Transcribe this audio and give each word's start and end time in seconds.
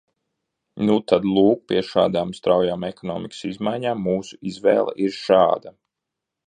Nu 0.87 0.95
tad, 1.11 1.27
lūk, 1.35 1.61
pie 1.71 1.83
šādām 1.89 2.33
straujām 2.39 2.87
ekonomikas 2.89 3.45
izmaiņām 3.53 4.03
mūsu 4.09 4.43
izvēle 4.55 5.01
ir 5.07 5.19
šāda. 5.21 5.77